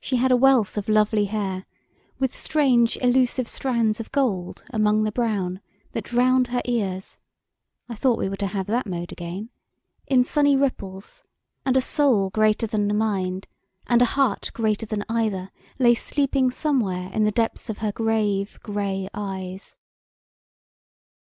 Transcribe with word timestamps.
She 0.00 0.16
had 0.16 0.32
a 0.32 0.36
wealth 0.36 0.76
of 0.76 0.88
lovely 0.88 1.26
hair, 1.26 1.66
with 2.18 2.34
strange 2.34 2.96
elusive 2.96 3.46
strands 3.46 4.00
of 4.00 4.10
gold 4.10 4.64
among 4.70 5.04
the 5.04 5.12
brown, 5.12 5.60
that 5.92 6.02
drowned 6.02 6.48
her 6.48 6.62
ears 6.64 7.20
(I 7.88 7.94
thought 7.94 8.18
we 8.18 8.28
were 8.28 8.34
to 8.38 8.48
have 8.48 8.66
that 8.66 8.88
mode 8.88 9.12
again?) 9.12 9.50
in 10.08 10.24
sunny 10.24 10.56
ripples; 10.56 11.22
and 11.64 11.76
a 11.76 11.80
soul 11.80 12.28
greater 12.30 12.66
than 12.66 12.88
the 12.88 12.92
mind, 12.94 13.46
and 13.86 14.02
a 14.02 14.18
heart 14.18 14.50
greater 14.52 14.84
than 14.84 15.04
either, 15.08 15.52
lay 15.78 15.94
sleeping 15.94 16.50
somewhere 16.50 17.08
in 17.12 17.22
the 17.22 17.30
depths 17.30 17.70
of 17.70 17.78
her 17.78 17.92
grave, 17.92 18.58
gray 18.64 19.08
eyes. 19.14 19.76